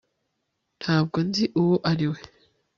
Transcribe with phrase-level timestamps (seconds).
[0.81, 2.19] ntabwo nzi uwo ari we